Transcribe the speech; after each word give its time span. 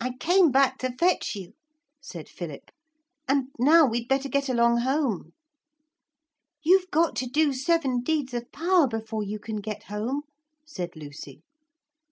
'I 0.00 0.12
came 0.20 0.52
back 0.52 0.78
to 0.78 0.92
fetch 0.96 1.34
you,' 1.34 1.54
said 2.00 2.28
Philip, 2.28 2.70
'and 3.26 3.48
now 3.58 3.84
we'd 3.84 4.06
better 4.06 4.28
get 4.28 4.48
along 4.48 4.82
home.' 4.82 5.32
'You've 6.62 6.92
got 6.92 7.16
to 7.16 7.26
do 7.26 7.52
seven 7.52 8.00
deeds 8.00 8.32
of 8.32 8.52
power 8.52 8.86
before 8.86 9.24
you 9.24 9.40
can 9.40 9.56
get 9.56 9.82
home,' 9.90 10.22
said 10.64 10.94
Lucy. 10.94 11.42